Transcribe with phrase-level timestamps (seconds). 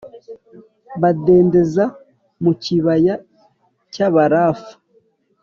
[1.01, 1.83] badendeza
[2.43, 3.15] mu kibaya
[3.93, 4.71] cy’Abarafa.